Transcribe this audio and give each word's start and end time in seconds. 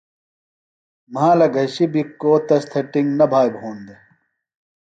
مھالہ 1.13 1.47
گھشیۡ 1.55 1.89
بیۡ 1.93 2.07
کو 2.19 2.31
تس 2.47 2.63
تھےۡ 2.71 2.87
ٹِنگ 2.91 3.09
نہ 3.19 3.25
بھا 3.31 3.41
بھون 3.55 3.77
دےۡ۔ 3.85 4.01